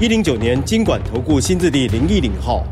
[0.00, 2.66] 一零九年金管投顾新字第零一零号。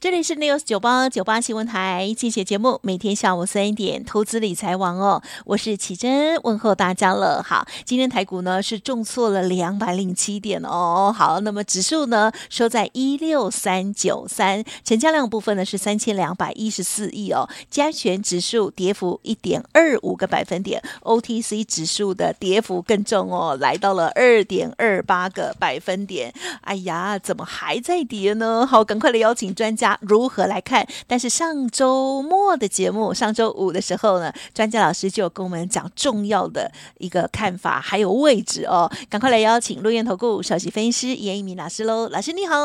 [0.00, 7.42] 这里是 News 九八九八新闻台，谢谢节目，每天下午三点，投资理财王哦，我是启珍，问候大家了。
[7.42, 11.14] 好，今天台股呢是重挫了两百零七点哦。
[11.14, 17.46] 好，那么指数呢收在一六三九三，成交量部分呢是三千两百一十四亿哦。
[17.70, 26.32] 加权指数跌幅一点二五个百分点，OTC 指数的跌幅更重哦，来到了二点二八个百分点。
[26.62, 28.66] 哎呀，怎么还在跌呢？
[28.66, 29.89] 好，赶快来邀请专家。
[30.00, 30.86] 如何来看？
[31.06, 38.90] 但是上周末的节目，上周五的时候呢，专家老师就跟我们讲重要的一个看法，还有位置哦。
[39.08, 42.56] 赶快来邀请陆源投顾首席分析师严一鸣老师喽，老师你好。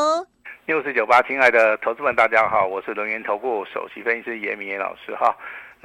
[0.66, 5.36] 六四九八，亲爱的投资们，大家好，我是龙岩投顾首席分析师严明严老师哈。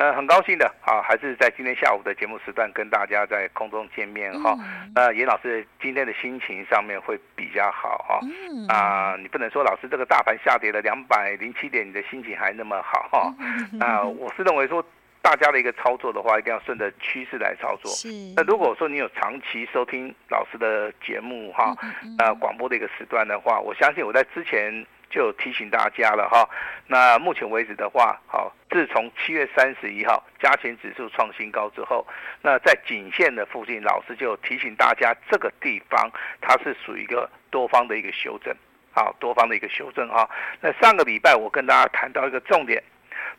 [0.01, 4.57] 那很高兴的啊，还是在今天下午的节目时段跟大家在空中见面哈。
[4.95, 8.19] 那严老师今天的心情上面会比较好哈。
[8.67, 13.31] 啊，你不能说老师这个大盘下跌了两百零七点，你的心情还那么好哈。
[13.73, 14.83] 那我是认为说，
[15.21, 17.91] 大家的一个操作的话，一定要顺着趋势来操作。
[18.35, 21.75] 那如果说你有长期收听老师的节目哈，
[22.17, 24.83] 呃，广播的一个时段的话，我相信我在之前。
[25.11, 26.49] 就提醒大家了哈，
[26.87, 32.07] 那目前为止的话，好，自从七月三十一号加权指数创新高之后，
[32.41, 36.09] 那在颈线的附近，老师就提醒大家，这个地方
[36.39, 38.55] 它是属于一个多方的一个修正，
[38.93, 40.29] 好，多方的一个修正哈。
[40.61, 42.81] 那上个礼拜我跟大家谈到一个重点，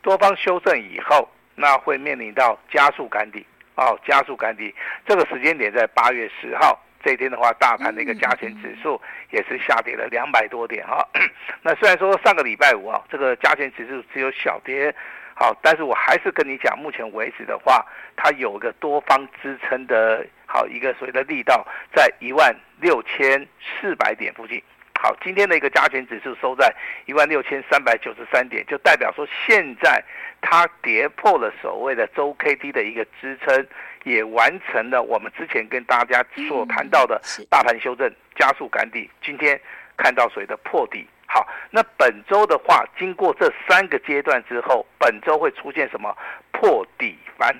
[0.02, 4.74] 多方修正以后，那会面临到加速赶底，哦，加速赶底，
[5.06, 6.78] 这个时间点在八月十号。
[7.04, 11.06] 这一天的话，大盘的一个加权指数也是下跌了两百多点哈。
[11.62, 14.94] 那虽然说上个礼拜五啊，这个加权指数只有小跌，
[15.34, 17.84] 好，但是我还是跟你讲，目前为止的话，
[18.16, 24.62] 它有个多方支撑的好一个所谓的力道，在一万六千四百点附近。
[25.00, 26.72] 好，今天的一个加权指数收在
[27.06, 30.00] 一万六千三百九十三点，就代表说现在
[30.40, 33.66] 它跌破了所谓的周 K D 的一个支撑。
[34.04, 39.60] 也完成了我们之前跟大家所谈到的大盘修正加速赶底，今天
[39.96, 41.06] 看到谁的破底？
[41.26, 46.14] 好，那本周的话，经过这三个阶段之后，本周会出现什么
[46.50, 47.54] 破底翻？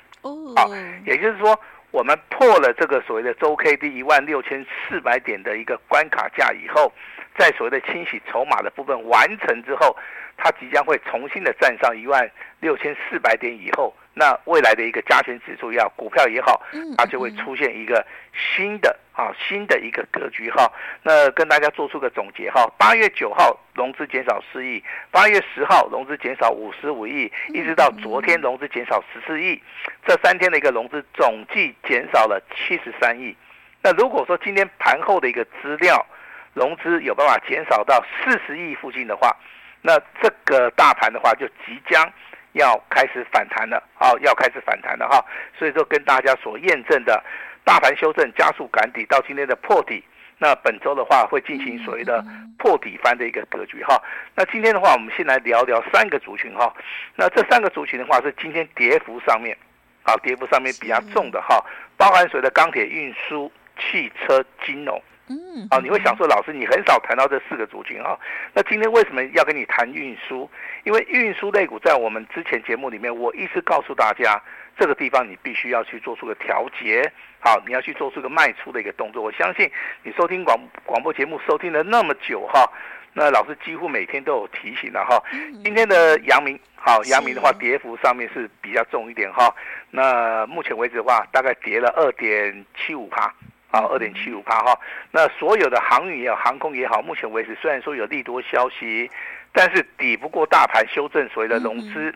[0.57, 0.69] 好，
[1.07, 1.59] 也就是说，
[1.91, 6.93] 我们破了这个所谓的周 K D 一万六千四百点的一个关卡价以后，
[7.39, 9.97] 在所谓的清洗筹码的部分完成之后，
[10.37, 13.95] 它即将会重新的站上一万六千四百点以后。
[14.15, 16.61] 那未来的一个加权指数也好，股票也好，
[16.99, 20.71] 它就会出现一个新的啊新的一个格局哈。
[21.03, 29.59] 那跟大家做出个总结哈，八月九号融资减少四亿，八月十号融资减少五十五亿，一直到昨天融资减少十四亿，
[30.07, 33.35] 这三天的一个融资总计减少了七十三亿。
[33.83, 36.05] 那如果说今天盘后的一个资料
[36.53, 39.35] 融资有办法减少到四十亿附近的话，
[39.81, 42.13] 那这个大盘的话就即将。
[42.53, 45.25] 要开始反弹了，啊，要开始反弹了哈，
[45.59, 47.23] 所以说跟大家所验证的，
[47.65, 50.03] 大盘修正加速赶底到今天的破底，
[50.39, 52.25] 那本周的话会进行所谓的
[52.59, 54.01] 破底翻的一个格局哈。
[54.35, 56.73] 那今天的话，我们先来聊聊三个族群哈。
[57.17, 59.57] 那这三个族群的话是今天跌幅上面，
[60.03, 61.65] 啊，跌幅上面比较重的哈，
[61.97, 65.03] 包含所谓的钢铁、运输、汽车、金融。
[65.29, 68.19] 嗯，啊，你会想说，老师，你很少谈到这四个族群啊。
[68.53, 70.51] 那今天为什么要跟你谈运输？
[70.85, 74.43] 因为运输类股在我们之前节目里面，我一直告诉大家，
[74.77, 79.23] 这个地方你必须要去做出个调节，好，你要去做出个卖出的一个动作。
[79.23, 79.71] 我相信
[80.03, 82.69] 你收听广广播节目收听了那么久哈，
[83.13, 85.23] 那老师几乎每天都有提醒了哈。
[85.63, 89.55] 今天的阳明，好，阳明的话跌幅上面是比较重一点哈。
[89.91, 93.33] 那目前为止的话，大概跌了二点七五趴。
[93.73, 94.79] 啊，二点七五趴哈，
[95.11, 99.11] 那所有的航运也好，航空也好，目前为止虽然说有利多消息，
[99.51, 102.15] 但是抵不过大盘修正所谓的融资，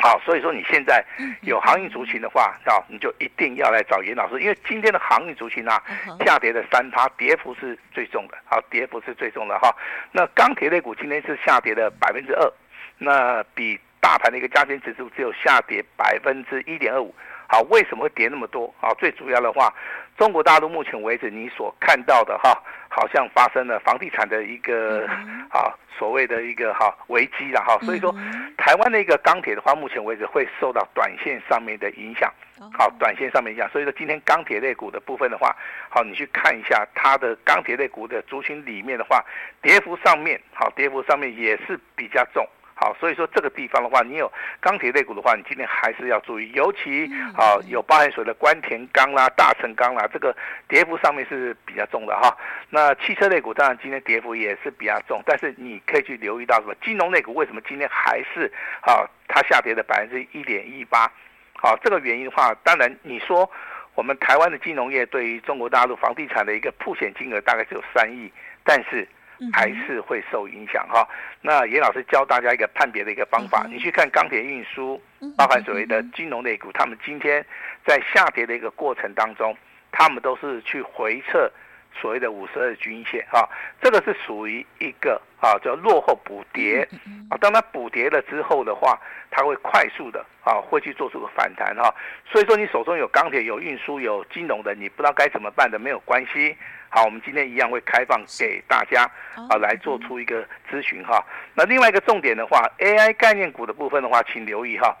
[0.00, 1.04] 好，所以说你现在
[1.42, 5.80] 有航运族群的话，啊，你就一定要来找严老师，因为今天的航运族群啊，
[6.26, 9.72] 下跌的三趴，跌幅是最重的，好，跌幅是最重的哈。
[10.10, 12.52] 那钢铁类股今天是下跌的百分之二，
[12.98, 17.14] 那比大盘的一个加权指数只有下跌百分之一点二五。
[17.48, 18.72] 好，为什么会跌那么多？
[18.80, 19.72] 啊，最主要的话，
[20.16, 25.06] 中国大陆目前为止你所看到的哈，好像发生了房地产的一个
[25.50, 28.12] 啊所谓的一个哈危机了哈，所以说
[28.56, 32.32] 台湾的一个钢铁的话，目前为止会受到短线上面的影响，
[32.72, 35.54] 好，短线上面影响，所以说今天钢铁类股的部分的话，
[35.90, 39.24] 好，你去看一下它的钢铁类股的族群里面的话，
[39.62, 42.44] 跌幅上面好，跌幅上面也是比较重。
[42.76, 44.30] 好，所以说这个地方的话，你有
[44.60, 47.06] 钢铁类股的话，你今天还是要注意，尤其
[47.36, 50.36] 啊有包含所谓的关田钢啦、大成钢啦，这个
[50.66, 52.36] 跌幅上面是比较重的哈。
[52.70, 56.74] 那汽车类股当然今天跌幅也是比较重，但是你可以去留意到什么？
[56.82, 61.08] 金融类股为什么今天还是啊它下跌的百分之一点一八？
[61.54, 63.48] 好，这个原因的话，当然你说
[63.94, 68.32] 我们台湾的金融业对于中国大陆房地产的一个铺险金额大概只有三亿，
[68.64, 69.06] 但是。
[69.52, 71.06] 还是会受影响哈。
[71.40, 75.00] 那严老师教大家一个判别的一个方法，你去看钢铁运输，
[75.36, 77.44] 包含所谓的金融类股，他们今天
[77.84, 79.56] 在下跌的一个过程当中，
[79.92, 81.50] 他们都是去回撤
[82.00, 83.48] 所谓的五十二均线哈。
[83.80, 86.88] 这个是属于一个啊叫落后补跌
[87.30, 87.36] 啊。
[87.38, 88.98] 当它补跌了之后的话，
[89.30, 91.94] 它会快速的啊会去做出个反弹哈。
[92.24, 96.56] 所以说你手中有钢铁、有运输、有金融的，你不知道该怎么办的，没有关系。
[96.94, 99.02] 好，我们今天一样会开放给大家
[99.50, 101.20] 啊，来做出一个咨询哈。
[101.52, 104.96] 那另外一个重点的话，AI 概念股的部分的话，请留意哈。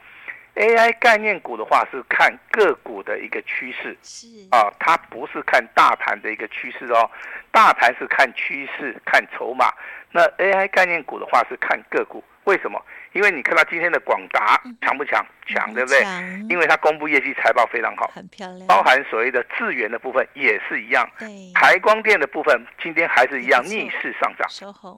[0.56, 7.08] AI 概念股的话是看个股的一个趋势，是啊，它不是看大盘的一个趋势哦。
[7.52, 9.72] 大盘是看趋势、看筹码，
[10.10, 12.24] 那 AI 概念股的话是看个股。
[12.42, 12.84] 为什么？
[13.14, 15.24] 因为你看到今天的广达强不强？
[15.46, 16.00] 强，对不对？
[16.48, 18.66] 因为它公布业绩财报非常好，很漂亮。
[18.66, 21.08] 包含所谓的智源的部分也是一样。
[21.18, 21.28] 对。
[21.54, 24.48] 台光电的部分今天还是一样逆势上涨。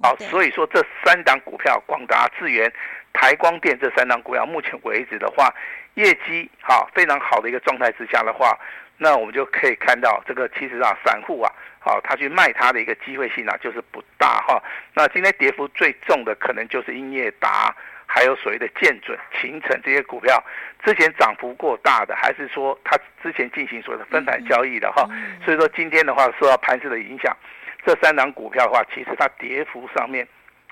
[0.03, 2.73] 好，所以说这三档股票，广达、智源、
[3.13, 5.53] 台光电这三档股票，目前为止的话，
[5.95, 8.57] 业绩好非常好的一个状态之下的话，
[8.97, 11.53] 那我们就可以看到这个其实啊，散户啊。
[11.81, 14.63] 好，他去卖他的一个机会性啊，就是不大哈。
[14.95, 17.75] 那今天跌幅最重的可能就是英业达，
[18.07, 20.43] 还有所谓的建准、秦城这些股票，
[20.85, 25.07] 之前涨幅过大的，还是说它之前进行所谓的分盘交易的哈。
[25.45, 27.37] 所以说今天的话受到盘势的影响，
[27.85, 30.27] 这三档股票的话，其实它跌幅上面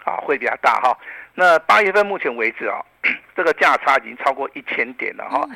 [0.04, 0.96] 啊会比较大哈。
[1.34, 2.81] 那八月份目前为止啊，
[3.37, 5.46] 这个价差已经超过一千点了哈，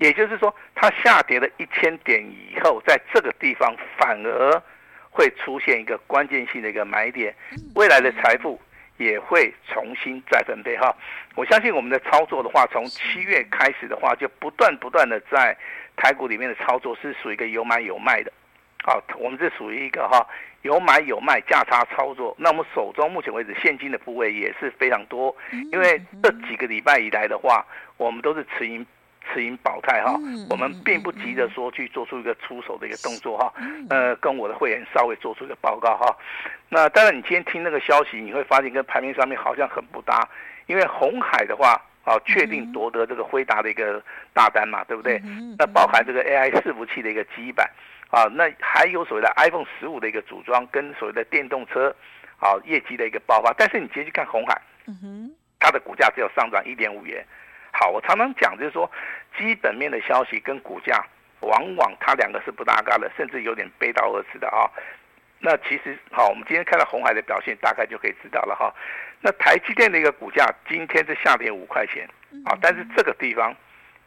[0.00, 4.62] 也就是说它下跌了一千点以后，在这个地方反而。
[5.10, 7.34] 会出现一个关键性的一个买点，
[7.74, 8.60] 未来的财富
[8.98, 10.94] 也会重新再分配哈。
[11.34, 15.56] 我相信我们的操作的话，从七月开始的话，就不断不断的在
[15.96, 18.32] 台股里面的操作是属于一个有买有卖的，
[18.84, 20.26] 好，我们是属于一个哈
[20.62, 22.36] 有买有卖价差操作。
[22.38, 25.34] 那我们手中目前为止现金的部位也是非常多，
[25.72, 27.64] 因为这几个礼拜以来的话，
[27.96, 28.84] 我们都是持盈。
[29.32, 30.12] 持盈保泰哈，
[30.50, 33.52] 我们并不急着说去做出一个出手的一个动作哈，
[33.90, 36.16] 呃，跟我的会员稍微做出一个报告哈。
[36.68, 40.28] 那当然，你今天听那个消息，你会发现跟盘面上面好像很不搭，
[40.66, 44.02] 因为红海的话啊，确定夺得这个辉达的一个
[44.32, 45.20] 大单嘛，对不对？
[45.58, 47.68] 那包含这个 AI 伺服器的一个基板
[48.10, 51.94] 啊，那还有所谓的 iPhone 十五的一个组装跟所谓的电动车
[52.38, 54.60] 啊业绩的一个爆发，但是你直接去看红海，
[55.58, 57.24] 它的股价只有上涨一点五元。
[57.78, 58.90] 好，我常常讲就是说，
[59.38, 61.00] 基本面的消息跟股价，
[61.42, 64.66] 往往它两个是不搭嘎的，甚至有点背道而驰的啊。
[65.38, 68.74] 那其实好，我们今天看到红海的表现，大概就可以知道了哈。
[69.20, 72.04] 那台积电的一个股价今天是下跌五块钱
[72.44, 73.54] 啊，但是这个地方，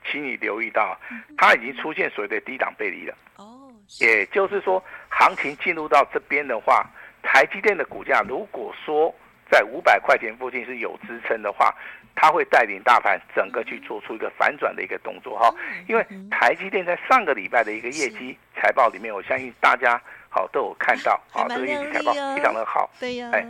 [0.04, 1.00] 请你留意到，
[1.38, 3.16] 它已经出现所谓的低档背离了。
[3.38, 6.86] 哦，也就是说，行情进入到这边的话，
[7.24, 9.16] 台积电的股价如果说
[9.50, 11.74] 在五百块钱附近是有支撑的话。
[12.16, 15.54] 它会带领大盘整个去做出一个反转的一个动作哈，
[15.88, 23.46] 因为台积电在上个礼拜的一个业绩财报里面，我相信大家好都有看到啊，这个业绩财报非常的好，对呀，哎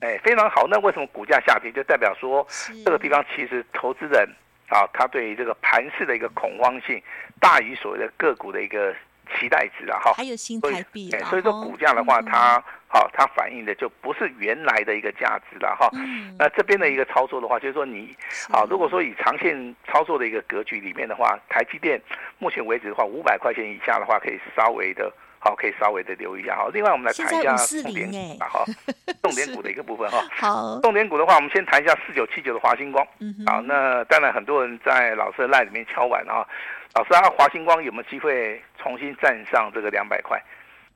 [0.00, 0.66] 哎非常好。
[0.68, 1.72] 那为什么股价下跌？
[1.72, 2.46] 就代表说
[2.84, 4.28] 这个地方其实投资人
[4.68, 7.02] 啊，他对于这个盘势的一个恐慌性
[7.40, 8.94] 大于所谓的个股的一个
[9.38, 10.12] 期待值啊哈。
[10.14, 12.62] 还有新台币，所以说股价的话它。
[12.88, 15.90] 好，它反映的就不是原来的一个价值了哈。
[15.94, 18.16] 嗯那这边的一个操作的话，就是说你，
[18.52, 22.00] 啊，如果说以长线操作的一个格局里面的话，台积电
[22.38, 26.70] 目前为止的话，五百块钱以下的话，可以稍微的，好，可以稍微的留意一下哈。
[26.72, 28.64] 另外，我们来谈一下重点股哈，
[29.20, 30.22] 重点股的一个部分哈。
[30.30, 33.04] 好，重点股的话，我们先谈一下四九七九的华星光。
[33.18, 36.46] 嗯好，那当然很多人在老师的 LINE 里面敲碗啊，
[36.96, 40.42] 老师那，华星光有没有机会重新站上这个两百块？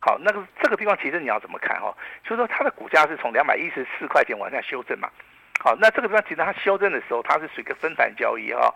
[0.00, 1.94] 好，那个这个地方其实你要怎么看哈？
[2.24, 5.10] 就是说它的股价是从两百一十四块钱往下修正嘛。
[5.62, 8.74] 好，那这个地方其实它修正的时候，它是属于一个分散交易哈。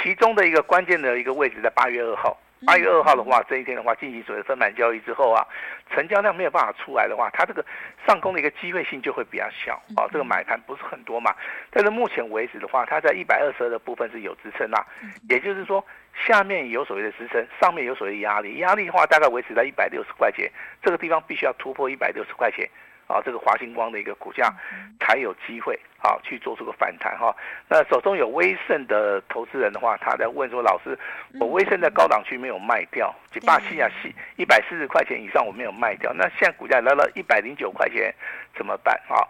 [0.00, 5.46] 其中的一个关键的一个位置在八月二号，八月二号的话，这一天的话进行所谓的分盘交易之后啊，
[5.90, 7.64] 成交量没有办法出来的话，它这个
[8.06, 10.06] 上攻的一个机会性就会比较小啊。
[10.12, 11.34] 这个买盘不是很多嘛，
[11.70, 14.86] 但是目前为止的话，它在一百二十二的部分是有支撑啦，
[15.28, 15.84] 也就是说
[16.26, 20.50] 下面有所谓的支撑，上面有所谓的压力，压力的话大概维持在一百六十块钱，
[20.82, 22.68] 这个地方必须要突破一百六十块钱。
[23.10, 24.54] 啊，这个华星光的一个股价
[25.00, 27.34] 才有机会啊去做出个反弹哈。
[27.68, 30.96] 那手中有威盛的投资人的话，他在问说：“老师，
[31.40, 38.14] 我威盛在高档区没有卖掉，就霸气啊，系一百四十块钱以上我没有卖掉，那现在股价来了一百零九块钱
[38.54, 39.26] 怎么办啊？”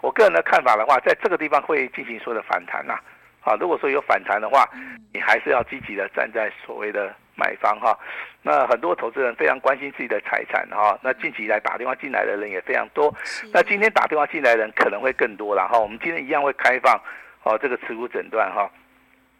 [0.00, 2.92] 我个人的看法的话，在这个地方会进行所有的反弹呐。
[2.92, 3.00] 啊，
[3.60, 4.68] 如果说有反弹的话，
[5.12, 7.98] 你还是要积极的站在所谓的买方哈。
[8.42, 10.98] 那很多投资人非常关心自己的财产哈。
[11.02, 13.14] 那近期来打电话进来的人也非常多。
[13.52, 15.78] 那今天打电话进来的人可能会更多了哈。
[15.78, 17.00] 我们今天一样会开放
[17.42, 18.70] 哦这个持股诊断哈。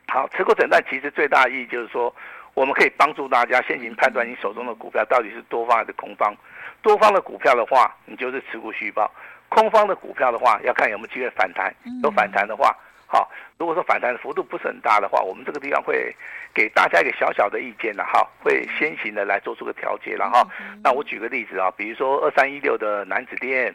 [0.08, 2.14] 好，持股诊断其实最大意义就是说，
[2.54, 6.34] 我们可以帮助大家先行判断你手中的股票到底是多方还是空方。
[6.82, 9.10] 多方的股票的话，你就是持股续报；
[9.48, 11.74] 空方的股票的话，要看有没有机会反弹。
[12.02, 12.76] 有反弹的话。
[13.14, 16.12] 好，如果说反弹的幅度不是很大的话，我们这个地方会
[16.52, 20.44] 给大家一个小小的意见了哈，会先行的来做出个调节了哈。
[20.82, 23.72] 那我举个例子啊，比如说二三一六的南子电，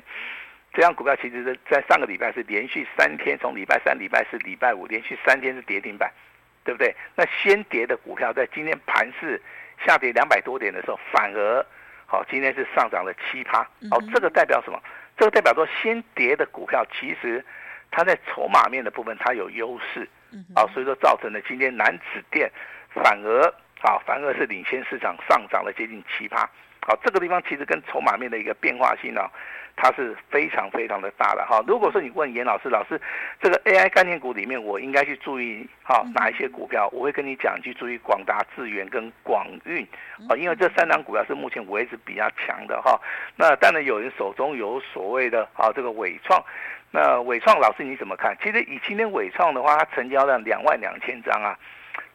[0.73, 6.11] 这样股票其实是在上个礼拜是连续三天，从礼拜三、礼拜四、礼拜五连续三天是跌停板，
[6.65, 6.93] 对不对？
[7.15, 9.41] 那先跌的股票在今天盘势
[9.85, 11.65] 下跌两百多点的时候，反而
[12.05, 13.59] 好，今天是上涨了七趴。
[13.89, 14.77] 好，这个代表什么？
[15.15, 17.41] 这个代表说先跌的股票其实。
[17.91, 20.07] 它在筹码面的部分，它有优势，
[20.55, 22.51] 啊，所以说造成了今天南子电
[22.93, 23.43] 反而
[23.81, 26.49] 啊，反而是领先市场上涨了接近七趴，
[26.81, 29.21] 好，这个地方其实跟筹码面的一个变化性呢，
[29.75, 31.63] 它是非常非常的大的哈。
[31.65, 32.99] 如果说你问严老师，老师
[33.41, 36.89] 这个 AI 概念股里面，我应该去注意哈哪一些股票？
[36.91, 39.87] 我会跟你讲，去注意广达、智源跟广运
[40.27, 42.99] 啊，因为这三档股票是目前为止比较强的哈。
[43.37, 46.43] 那当然有人手中有所谓的啊这个伟创。
[46.91, 48.35] 那伟创老师你怎么看？
[48.41, 51.55] 其实以今天伟创的话，它成交量两万两千张啊，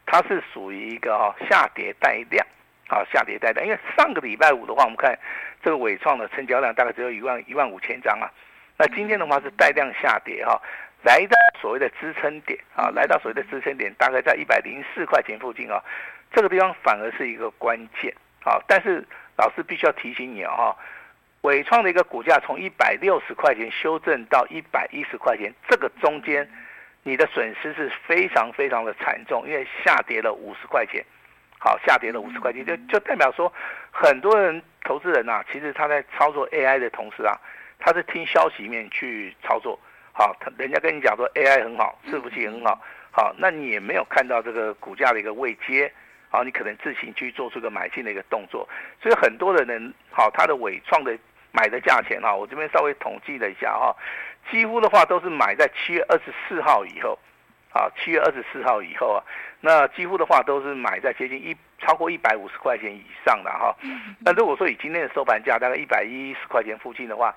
[0.04, 2.44] 它是属于一个哈下跌带量，
[2.88, 3.64] 啊下跌带量。
[3.64, 5.16] 因为上个礼拜五的话，我们看
[5.62, 8.26] 这个伟创的成交量大概只有一万一万五千张啊。
[8.76, 10.60] 那今天的话是带量下跌哈，
[11.04, 15.80] 来到所谓的支撑点啊，来到所谓的支撑点大概在一百零四块钱附近啊，
[16.32, 18.12] 这个地方反而是一个关键
[18.42, 18.58] 啊。
[18.66, 20.74] 但是老师必须要提醒你啊。
[21.44, 26.48] 纬创的一个股价从一百六十块钱修正到一百一十块钱，这个中间
[27.02, 31.04] 你的损失是非常非常的惨重，因为下跌了五十块钱。
[31.58, 33.52] 好，下跌了五十块钱，就就代表说，
[33.90, 37.36] 很多人投资人啊，其实他在操作 AI 的同时啊，
[37.78, 39.78] 他是听消息面去操作。
[40.14, 45.92] 好，他人家跟你讲说 AI 很好，伺服器很好，好，那你也没有看到这个股价的一个位阶。
[46.30, 48.66] 好，你可能自行去做出个买进的一个动作。
[49.00, 51.14] 所以很多的人，好，他的纬创的。
[51.54, 53.94] 买的价钱哈，我这边稍微统计了一下哈，
[54.50, 57.16] 几乎的话都是买在七月二十四号以后，
[57.72, 59.22] 啊，七月二十四号以后啊，
[59.60, 63.72] 那几乎的话都是买在接近一超过一百五十块钱以上的哈。
[64.18, 67.32] 那如果说以今天的收盘价大概一百一十块钱附近的话，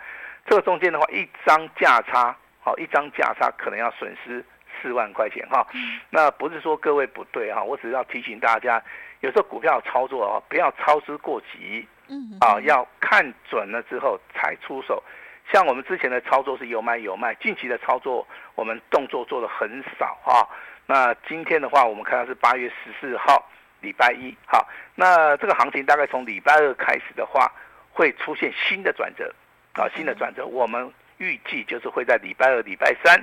[0.48, 4.44] 这个中间的话一张价差，好，一张价差可能要损失
[4.82, 5.64] 四万块钱哈。
[6.10, 8.82] 那不是说各位不对哈，我只是要提醒大家，
[9.20, 11.88] 有时候股票操作啊，不要操之过急。
[12.08, 15.04] 嗯，啊，要看准了之后才出手。
[15.52, 20.44] 像我们之前的操作是有买有卖，近期的操作我们动作做的很少啊。
[20.86, 23.50] 那今天的话，我们看到是八月十四号，
[23.80, 24.36] 礼拜一。
[24.46, 27.50] 好，那这个行情大概从礼拜二开始的话，
[27.92, 29.34] 会出现新的转折
[29.74, 30.46] 啊，新的转折。
[30.46, 33.18] 我们预计就是会在礼拜二、礼拜三，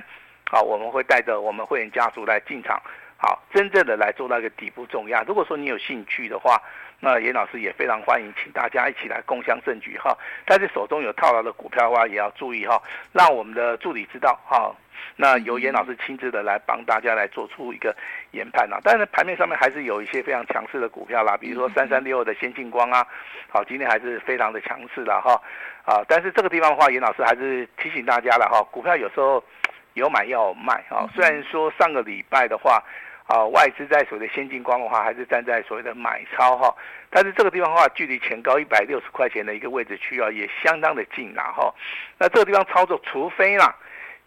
[0.49, 2.81] 好，我们会带着我们会员家族来进场，
[3.17, 5.23] 好，真正的来做那个底部重压。
[5.27, 6.59] 如果说你有兴趣的话，
[7.05, 10.17] 那严老师也非常欢迎，请大家一起来共襄盛举哈。
[10.43, 12.81] 但是手中有套牢的股票的话，也要注意哈，
[13.11, 14.73] 让我们的助理知道哈。
[15.15, 17.95] 那由严老师亲自的来帮大家来做出一个
[18.31, 18.79] 研判呐。
[18.83, 23.05] 但是盘面上面还是有一些非常强势的股票啦，比如说三三六的先进光啊，
[23.49, 25.39] 好，今天还是非常的强势的哈。
[25.85, 29.43] 啊，但是这个地方的话，严老师还是提醒大家了哈，股票有时候
[29.93, 31.05] 有买要有卖啊。
[31.13, 32.83] 虽然说上个礼拜的话。
[33.27, 36.75] 啊，外资在所谓的先进光的话，还是站在所谓的买超哈，
[37.09, 41.73] 但是这个地方的话，距离前高一百六十块钱的一个位置区啊，也相当的近了哈。
[42.19, 43.75] 那这个地方操作，除非啦，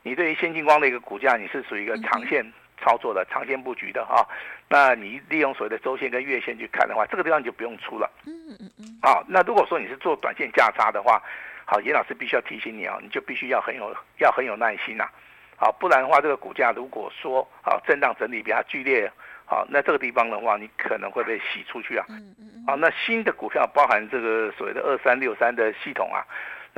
[0.03, 2.45] 你对于先进光的一个股价，你是属于一个长线
[2.83, 4.27] 操作的、长线布局的哈，
[4.69, 8.11] 那你利用所谓的周线跟月线去看的话，这个地方你就不用出了。
[8.27, 8.99] 嗯嗯嗯。
[9.01, 11.23] 好，那如果说你是做短线价差的话，
[11.65, 15.09] 好，严老师必须要提醒你啊，你就必须要很有要很有耐心呐。
[15.59, 19.11] 好，不然的话，这个股价如果说啊震荡整理比较剧烈，
[19.45, 22.07] 好，那这个地方的话，你可能会被洗出去啊。
[22.09, 22.65] 嗯嗯。
[22.67, 26.25] 好，那新的股票包含这个所谓的二三六三的系统啊，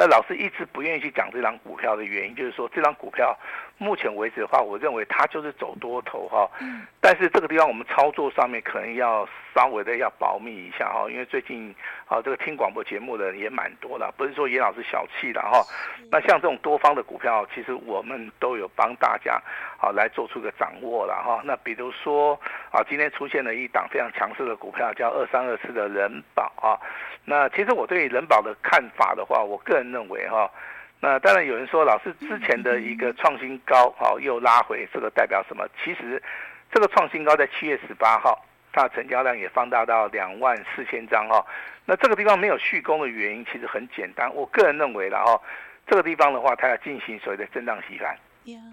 [0.01, 3.37] 那老师一直不愿意去讲这张股票的原因，就是说这张股票。
[3.83, 6.47] 目前为止的话，我认为它就是走多头哈。
[6.61, 6.87] 嗯。
[7.01, 11.75] 但是这个地方我们操作上面可能要稍微的要保密一下哈，因为最近
[12.07, 15.65] 啊这个听广播节目的人也蛮多的，不是说严老师小气的哈。
[16.11, 19.41] 那像这种多方的股票，其实我们都有帮大家
[19.81, 21.41] 啊来做出个掌握了哈。
[21.43, 22.39] 那比如说
[22.71, 26.77] 啊，今天出现了一档非常强势的股票，叫二三二四的人保啊。
[27.25, 30.51] 那其实我对人保的看法的话，我个人认为哈。
[31.01, 35.67] 那当然有人说，老师之前的一个创新高，好 又拉回，这个代表什么？
[35.83, 36.23] 其实
[36.71, 41.43] 这个创新高在七月十八号，它的成交量也放大到两万四千张哈。
[41.87, 45.41] 那这个地方没有续攻的原因，其实很简单，我个人认为了哈，
[45.87, 48.15] 这个地方的话，它要进行所谓的震荡洗盘。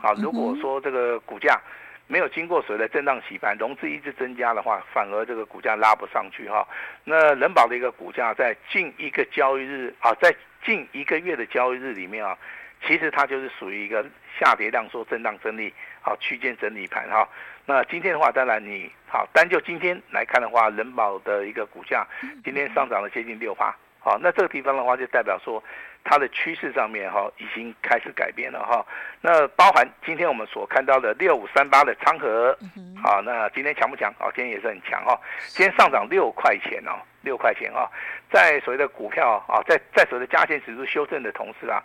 [0.01, 1.59] 好，如果说这个股价
[2.07, 6.67] 没有经过所谓的震荡洗盘，融资一直增加的话，反而这个股价拉不上去哈。
[7.05, 10.33] 那人保的一个股价在近一个交易日啊，在
[10.67, 12.37] 近一个月的交易日里面啊，
[12.85, 14.05] 其实它就是属于一个
[14.37, 17.25] 下跌量缩震荡整理，好区间整理盘哈。
[17.65, 22.05] 那今天的话，当然你好单就今天来看的话，人保的一个股价
[22.43, 25.63] 今天上涨了接近六趴，好，那这个地方的话就代表说
[26.03, 28.85] 它的趋势上面哈已经开始改变了哈。
[29.21, 32.57] 那包含今天我们所看到的六五三八的昌河，
[33.03, 34.13] 好，那今天强不强？
[34.19, 36.91] 好，今天也是很强哦，今天上涨六块钱哦。
[37.23, 37.83] 六块钱哦，
[38.31, 41.83] 在所谓的股票啊，在在所谓的加权指数修正的同时啊，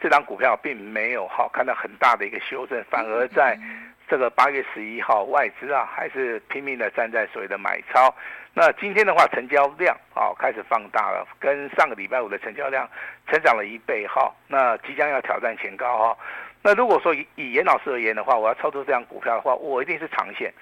[0.00, 3.58] 这张股票并没有哈看到很大的一个修正，反而在
[4.06, 8.14] 这个八月十一号，外资啊还是拼命的站在所谓的买超。
[8.54, 12.88] 那今天的话，成交量啊开始放大了，跟上个礼拜五的成交量
[13.26, 14.32] 成长了一倍哈。
[14.46, 16.16] 那即将要挑战前高哈。
[16.66, 20.52] 那如果说以以严老师而言的话，我要操作这张股票的话，我一定是长线，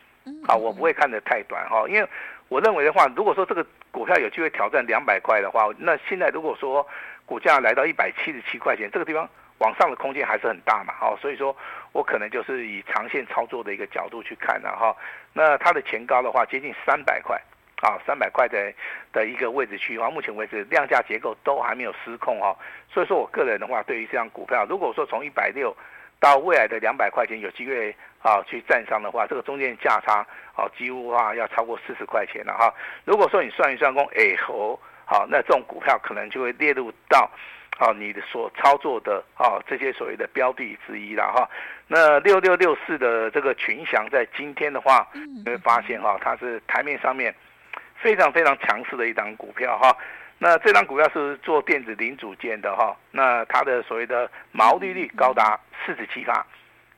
[0.47, 2.07] 啊，我不会看得太短哈，因为。
[2.51, 6.87] 我认为的话，如果说这个股票有机会挑战两百块的话，那现在如果说
[7.25, 9.27] 股价来到一百七十七块钱，这个地方
[9.59, 11.57] 往上的空间还是很大嘛，哈，所以说
[11.93, 14.95] 我可能就是以长线操作的一个角度去看了哈。
[15.33, 17.41] 那它的前高的话接近三百块，
[17.81, 18.71] 啊，三百块的
[19.11, 22.55] 的一个位置区，啊，目前为止量价结构都还没有失控哦，
[22.93, 25.75] 所以说我个人的话，对于这张股票，如果说从一百六。
[26.21, 32.73] 到未来的两百块钱有机会啊去站上的话，这个中间价差啊几乎啊要超过四十块钱了哈。
[33.05, 37.31] 如果说你算一算，工哎吼好，那这种股票可能就会列入到
[37.79, 41.49] 啊你的所操作的啊这些所谓的标的之一了哈。
[41.87, 47.35] 那六六六四的这个群翔在今天的话，你会发现哈它是台面上面
[47.97, 49.95] 非常非常强势的一档股票哈。
[50.39, 56.45] 那这张股票是做电子零组件的哈，那它的所谓的毛利率高达四十七趴，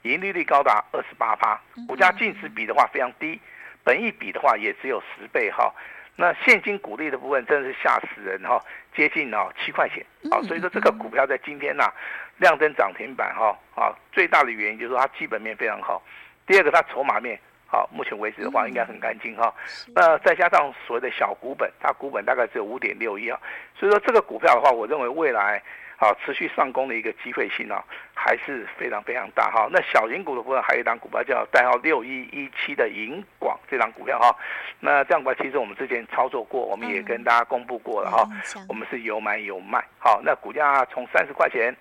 [0.03, 3.41] 盈利率高达二十八趴，股价净值比的话非常低，
[3.85, 5.73] 本益比的话也只有十倍哈。
[6.17, 8.61] 那现金股利的部分真的是吓死人哈，
[8.97, 11.93] 接近哦七块钱啊，所以说这个股票在今天呐
[12.39, 16.03] 亮灯涨停板哈啊，最大的原因就是说它基本面非常好，
[16.47, 17.39] 第二个它筹码面。
[17.69, 19.53] 好，目前为止的话应该很干净哈。
[19.95, 23.39] 那再加上所谓的小股本，它股本大概只有五点六亿啊，
[23.75, 25.61] 所以说这个股票的话，我认为未来
[25.99, 27.83] 啊持续上攻的一个机会性啊
[28.15, 29.69] 还是非常非常大哈。
[29.73, 34.35] 那小银股的部分还有一档股票叫代号六一一七的银广这档股票哈。
[34.79, 38.29] 那这样的话，其实我们之前操作过，我们也跟大家公布过了哈。
[38.69, 39.85] 我们是有买有卖。
[39.99, 41.75] 好，那股价从三十块钱。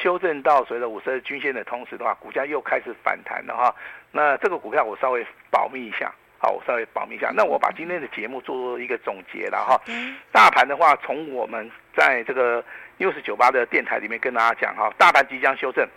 [0.00, 3.74] 修正到随着五十日均线的同时的话，股价又开始反弹了哈。
[4.12, 7.30] 那这个股票我稍微保密一下，好，我稍微保密一下。
[7.34, 9.80] 那我把今天的节目做一个总结了哈。
[10.32, 12.64] 大盘的话，从我们在这个
[12.98, 15.88] 六十九八的电台里面跟大家讲哈，大盘即将修正，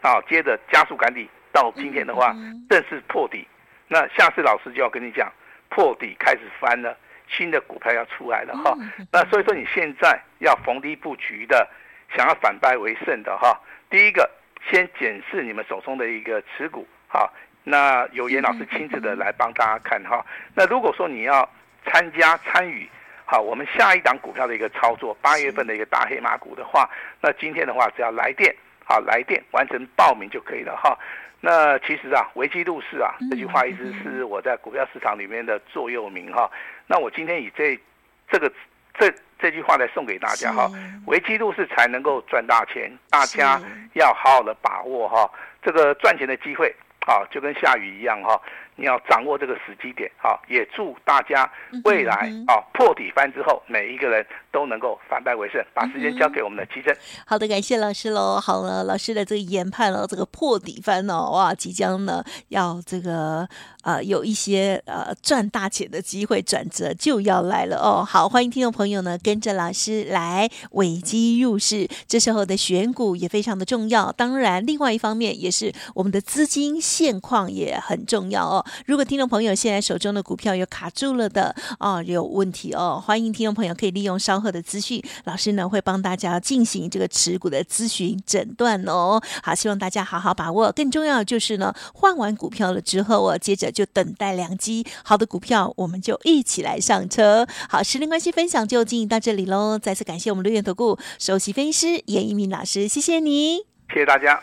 [0.00, 2.34] 好，接着加速赶底，到今天的话
[2.68, 3.46] 正式破底。
[3.88, 5.32] 那下次老师就要跟你讲，
[5.68, 6.96] 破底开始翻了，
[7.28, 8.76] 新的股票要出来了哈。
[9.12, 11.68] 那所以说你现在要逢低布局的。
[12.14, 14.30] 想要反败为胜的哈，第一个
[14.68, 17.32] 先检视你们手中的一个持股，好，
[17.64, 20.24] 那由严老师亲自的来帮大家看哈。
[20.54, 21.48] 那如果说你要
[21.84, 22.88] 参加参与，
[23.24, 26.88] 好，我们下一档股票的一个操作，八月份的一个大黑马股的话，
[27.20, 30.98] 那今天的话只要来电，好，来电完成报名就可以了哈。
[31.40, 36.50] 那其实啊，危机入市啊，这句话一直是我在股票市场里面的座右铭哈。
[36.86, 37.78] 那我今天以这
[38.28, 38.52] 这个
[38.98, 39.12] 这。
[39.42, 40.70] 这句话来送给大家哈，
[41.08, 43.60] 危机入市才能够赚大钱，大家
[43.94, 45.28] 要好好的把握哈，
[45.60, 46.72] 这个赚钱的机会
[47.04, 48.40] 好，就跟下雨一样哈，
[48.76, 51.50] 你要掌握这个时机点，好，也祝大家
[51.84, 55.62] 未来啊破底翻之后，每一个人都能够反败为胜。
[55.74, 56.96] 把时间交给我们的琦蓁。
[57.26, 58.40] 好的，感谢老师喽。
[58.40, 63.46] 好了，老师的这个研判了，这个破底翻哦，哇，即将呢要这个
[63.82, 68.04] 呃有一些呃赚大钱的机会，转折就要来了哦。
[68.04, 74.10] 好，欢迎听众朋友呢跟着老师来尾机入市，这时候的选股也非常的重要。
[74.12, 78.61] 当然，另外一方面也是我们的资金现况也很重要哦。
[78.86, 89.20] 如果听众朋友现在手中的股票有卡住了的哦，有问题哦，欢迎听众朋友可以利用稍后的资讯，老师呢会帮大家进行这个持股的咨询诊断哦。
[89.42, 90.72] 好，希望大家好好把握。
[90.72, 97.46] 更重要就是呢，换完股票了之后，哦接着就等待良机，好的股票我们就一起来上车。
[97.68, 99.78] 好，时间关系，分享就进行到这里喽。
[99.78, 103.58] 再次感谢我们六元投顾首席分析师严一鸣老师，谢谢你，
[103.92, 104.40] 谢谢大家。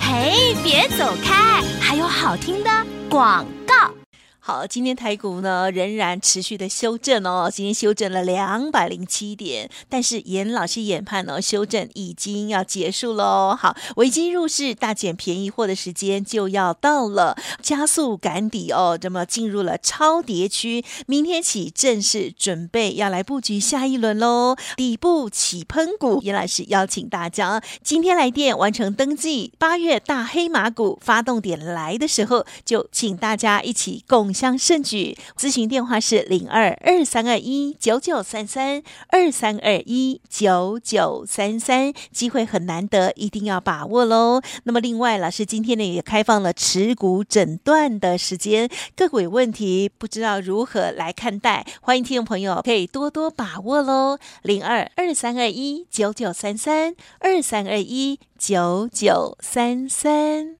[0.00, 2.70] 嘿，别走开，还有好听的
[3.10, 3.99] 广告。
[4.42, 13.54] 好，今天台股呢仍然持续的修正哦，今天修正了两百零七点，但是严老师研判呢，修正已经要结束喽。
[13.54, 24.56] 好，危机入市，大捡便宜货的时间就要到了，加速赶底哦，这么进入了超跌区，明天起正式准备要来布局下一轮喽。
[24.74, 34.29] 底部起喷股，严老师邀请大家今天来电完成登记，八月大黑马股发动点来的时候，就请大家一起共。
[34.32, 44.40] 向盛举，咨询电话是零二二三二一九九三三二三二一九九三三，机会很难得，一定要把握喽。
[44.64, 54.18] 那么另外，老师今天呢也开放了持股诊断的时间，个股问题不知道如何来看待，欢迎听众朋友可以多多把握喽。
[54.42, 60.59] 零二二三二一九九三三二三二一九九三三。